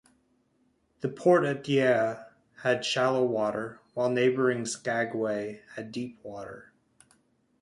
The 1.01 1.09
port 1.09 1.45
at 1.45 1.63
Dyea 1.63 2.25
had 2.63 2.83
shallow 2.83 3.23
water, 3.23 3.81
while 3.93 4.09
neighboring 4.09 4.65
Skagway 4.65 5.61
had 5.75 5.91
deep 5.91 6.17
water. 6.23 6.73